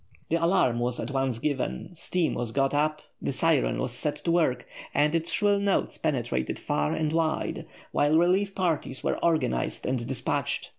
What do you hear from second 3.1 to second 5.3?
the siren was set to work, and